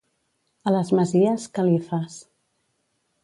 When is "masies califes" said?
0.99-2.17